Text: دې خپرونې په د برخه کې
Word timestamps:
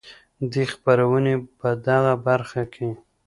دې 0.51 0.63
خپرونې 0.73 1.35
په 1.57 1.69
د 1.83 1.85
برخه 2.25 2.63
کې 2.73 2.89